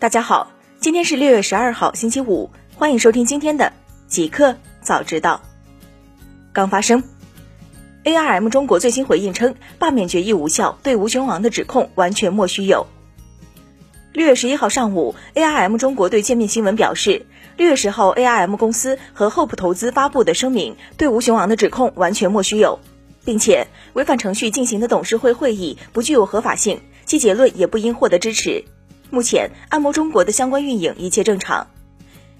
[0.00, 3.74] 大家好，今天是六月十二号，星期五，欢迎收听今天的
[4.06, 5.42] 极客早知道。
[6.54, 7.04] 刚发生
[8.04, 12.86] ，ARM 中国最新回应称，罢免决议无效，对吴雄王的指控完全莫须有。
[14.14, 17.26] 六月十一号上午，ARM 中国对界面新闻表示，
[17.58, 22.78] 六月十号 ARM 公司和 Hope 投资发布的声明，对吴雄王的指控完全莫须有，
[23.26, 28.64] 并且违反程序进行的董事会会议不具有合法性，其结论也不应获得支持。
[29.10, 31.66] 目前，按摩中国的相关运营一切正常。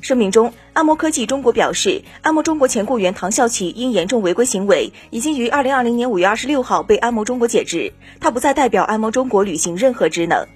[0.00, 10.46] 声明中，按摩科技中国表示，按摩中国前雇员唐啸奇因严重违规行为，已经于二零二零年五月二十六号被按摩中国解职，他不再代表按摩中国履行任何职能。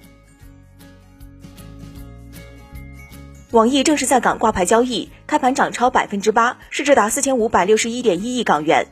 [3.51, 8.87] 网易正式在港挂牌交易，开盘涨超百分之八，市值达四千五百六十一点一亿港元。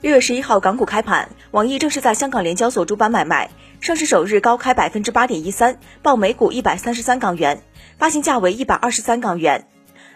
[0.00, 7.64] 六月十一号港股开盘，网易正式在香港联交所主板买卖，上市首日高开百分之八点一三，报每股一百三十三港元，
[7.98, 9.66] 发行价为一百二十三港元。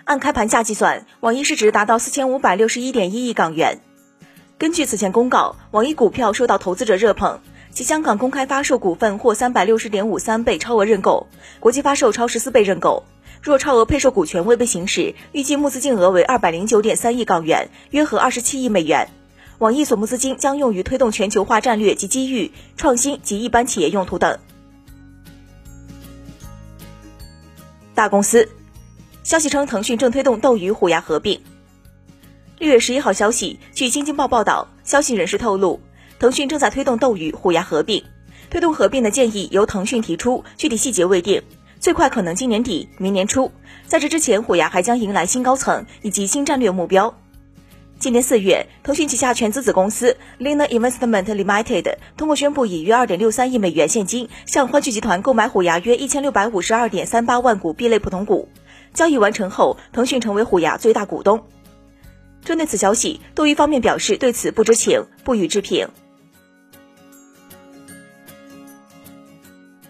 [0.04, 3.80] 按开盘价计算，网易市值达到四千五百六十一点一亿港元。
[4.56, 7.40] 根据此前公告，网易股票受到投资者热捧。
[7.72, 11.26] 其香港公开发售股份获三百六十点五三倍超额认购，
[11.58, 13.02] 国际发售超十四倍认购。
[13.42, 19.08] 若超额配售股权未被行使，预计募资金额为二百零九点三亿港元，约合二十七亿美元。
[19.62, 24.40] 网易所募资金将用于推动全球化战略及机遇创新及一般企业用途等。
[27.94, 28.48] 大公司
[29.22, 31.40] 消息称，腾讯正推动斗鱼虎牙合并。
[32.58, 35.80] 六月十一号消息，据新京报报道，消息人士透露。
[36.18, 38.02] 腾讯正在推动斗鱼、虎牙合并，
[38.50, 41.40] 推动合并的建议由腾讯提出，具体细节未定，
[41.78, 43.52] 最快可能今年底、明年初。
[43.86, 47.16] 在这之前，虎牙还将迎来新高层以及新战略目标。
[48.02, 58.48] 今年四月，腾讯旗下全资子公司 Lina Investment Limited 通过宣布以约二点六三亿美元现金向欢聚集团购买虎牙约一千六百五十二点三八万股 B 类普通股。
[58.92, 61.46] 交易完成后，腾讯成为虎牙最大股东。
[62.44, 65.86] 针对此消息，斗鱼方面表示对此不知情，不予置评。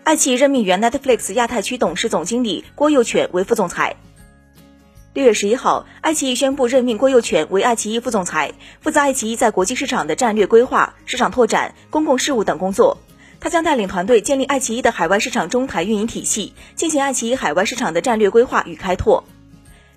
[0.02, 3.96] 爱奇艺任命原 Netflix 亚太区董事总经理郭佑全为副总裁。
[5.14, 12.96] 六月十一号，爱奇艺宣布任命郭佑全为爱奇艺副总裁，负责爱奇艺在国际市场的战略规划、市场拓展、公共事务等工作。
[13.38, 19.24] 他将带领团队建立爱奇艺的海外市场中台运营体系，进行爱奇艺海外市场的战略规划与开拓。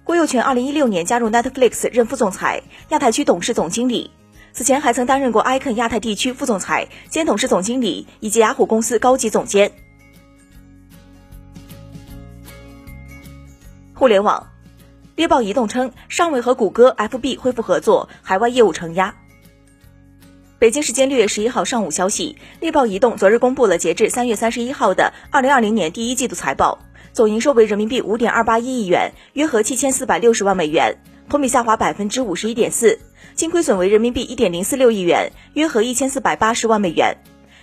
[0.04, 4.12] 郭佑全二零一六年加入 Netflix 任副总裁、亚太区董事总经理，
[4.52, 9.72] 此前还曾担任过 Icon 亚太地区副总裁兼董事总经理以及雅虎公司高级总监。
[13.94, 14.50] 互联网，
[15.16, 19.16] 猎豹移动称尚未和谷歌、FB 恢复合作，海外业务承压。
[20.60, 26.80] 北京时间六月十一号上午消息，猎豹移动昨日公布了截至三月三十一号的二零二零年第一季度财报，
[27.14, 30.98] 总营收为人民币五点二八一亿元，约合七千四百六十万美元，
[31.30, 33.00] 同比下滑百分之五十一点四，
[33.36, 37.16] 净亏损为人民币一点零四六亿元，约合一千四百八十万美元。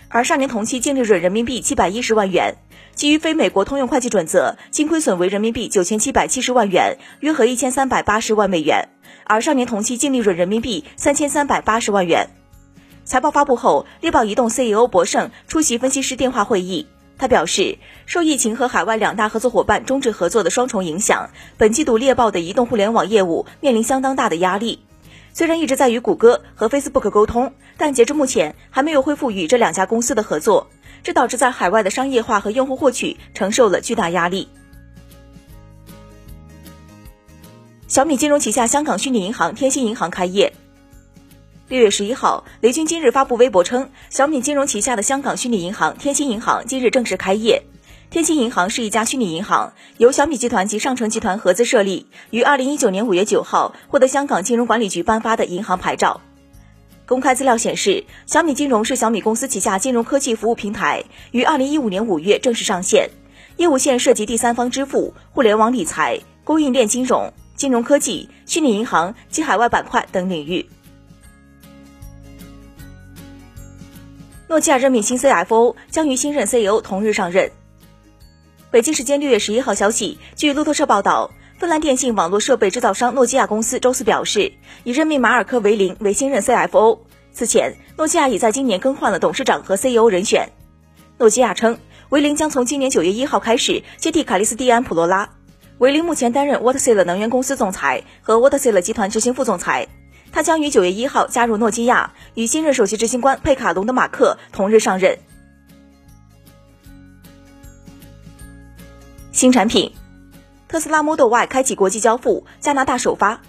[0.09, 2.57] 而上年同期净利润人民币七百一十万元，
[2.95, 8.89] 基于非美国通用会计准则，净亏损为人民币九千七百七十万元，约合一千三百八十万美元。
[9.25, 12.29] 而上年同期净利润人民币三千三百八十万元。
[13.05, 16.87] 财报发布后，猎豹移动 CEO 博胜出席分析师电话会议，
[17.19, 24.85] 他表示，受疫情和海外两大合作伙伴终止合作的双重影响，本季度猎豹的移动互联网业务面临相当大的压力。
[25.33, 30.69] 虽然一直在与谷歌和 Facebook 沟通，但截至目前还没有恢复与这两家公司的合作，
[31.03, 34.49] 这导致在海外的商业化和用户获取承受了巨大压力。
[37.89, 40.53] 小米金融旗下香港虚拟银行天星银行开业。
[41.69, 47.63] 六月十一号，雷军今日发布微博称，小米金融旗下的香港虚拟银行天星银行今日正式开业。
[48.11, 56.21] 天星银行是一家虚拟银行，由小米集团及上城集团合资设立，于二零一九年五月九号获得香港金融管理局颁发的银行牌照。
[57.13, 63.11] 公开资料显示，小米金融是小米公司旗下金融科技服务平台，于二零一五年五月正式上线，
[63.59, 70.67] 业务线涉及第三方支付、互联网理财、供应链金融、金融科技、虚拟银行及海外板块等领域。
[74.49, 77.53] 诺基亚任命新 CFO，将于新任 CEO 同日上任。
[78.71, 81.31] 北京时间六月十一号消息，据路透社报道，
[81.63, 86.99] 芬兰电信网络设备制造商诺基亚公司周四表示，已任命马尔科·维林为新任 CFO。
[87.31, 90.51] 此前，诺基亚已在今年更换了董事长和 CEO 人选。
[91.19, 91.79] 诺基亚称，
[92.09, 95.31] 维林将从今年九月一号开始接替卡利斯蒂安·普罗拉。
[95.79, 99.87] 维林目前担任 w a t s e l 能源公司总裁和 w a t s e l 集团执行副总裁。
[100.33, 105.17] 他将于九月一号加入诺基亚，与新任首席执行官佩卡·隆德马克同日上任。
[109.31, 109.93] 新产品，
[110.73, 113.43] 特斯拉 Model Y 开启国际交付，加拿大首发。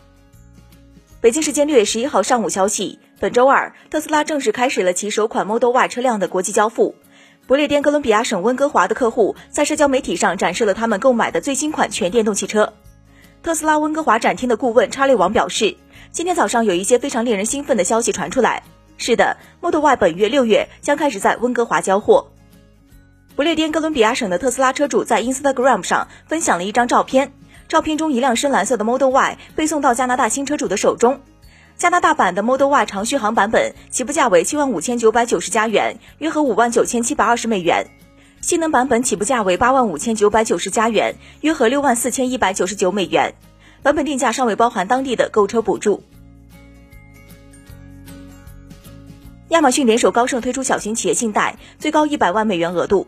[1.21, 6.95] 北京时间六月十一号上午消息，本周二，特斯拉正式开始了其首款 Model Y 车辆的国际交付。
[7.47, 12.73] 不列颠哥伦比亚省温哥华的客户在社交媒体上展示了他们购买的最新款全电动汽车。
[13.41, 15.77] 特斯拉温哥华展厅的顾问查理王表示，
[16.11, 18.63] 今天早上有一些非常令人兴奋的消息传出来。
[18.97, 22.32] 是的，Model Y 本月六月将开始在温哥华交货。
[23.35, 27.33] 不列颠哥伦比亚省的特斯拉车主在 Instagram 上分享了一张照片，
[27.67, 31.19] 照片中一辆深蓝色的 Model Y 被送到加拿大新车主的手中。
[31.75, 37.85] 加拿大版的 Model Y 长续航版本起步价为七万五千九百九十加元，约合五万九千七百二十美元；
[38.41, 43.33] 性能版本起步价为八万五千九百九十加元，约合六万四千一百九十九美元。
[43.81, 46.03] 版本定价尚未包含当地的购车补助。
[49.49, 53.07] 亚马逊联手高盛推出小型企业信贷，最高一百万美元额度。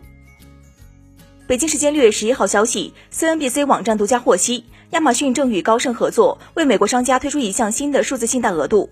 [1.47, 8.89] 北京时间六月十一号消息，CNBC 网站独家获悉，亚马逊正与高盛合作，为美国商家推出一项新的数字信贷额度。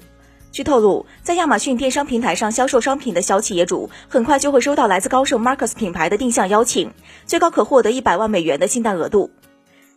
[0.51, 6.91] 据透露，在亚马逊电商平台上销售商品的小企业主，很快就会收到来自高盛 Marcus 品牌的定向邀请，
[7.25, 9.31] 最高可获得一百万美元的信贷额度。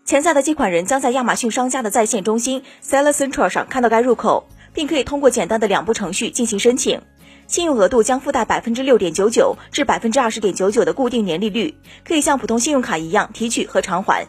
[0.07, 6.99] 潜在的借款人将在亚马逊商家的在线中心 Seller Central 上看到该入口，并可以通过简单的两步程序进行申请。
[7.47, 14.27] 信用额度将附带百分之六点九九至百分之二十点九九的固定年利率，可以像普通信用卡一样提取和偿还。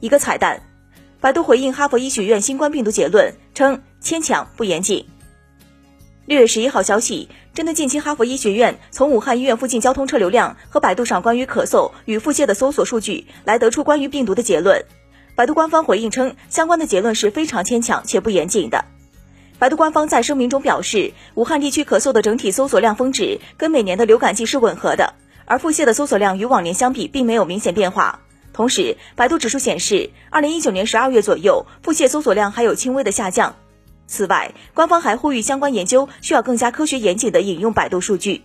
[0.00, 0.62] 一个彩蛋，
[1.20, 5.06] 百度回应哈佛医学院新冠病毒结论称牵强不严谨。
[6.24, 14.84] 六月十一号消息，针对近期哈佛医学院从武汉医院附近交通车流量和百度上关于咳嗽与腹泻的搜索数据来得出关于病毒的结论，
[15.34, 18.84] 百度官方回应称相关的结论是非常牵强且不严谨的。
[19.58, 25.14] 百度官方在声明中表示，武汉地区咳嗽的整体搜索量峰值跟每年的流感季是吻合的，
[25.46, 28.20] 而腹泻的搜索量与往年相比并没有明显变化。
[28.52, 33.56] 同时，百度指数显示，二零一九年十二月左右，腹泻搜索量还有轻微的下降。
[34.06, 38.42] 此外，官方还呼吁相关研究需要更加科学严谨的引用百度数据。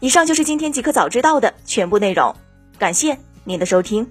[0.00, 2.34] 以上就是今天极客早知道的全部内容，
[2.78, 4.10] 感谢您的收听。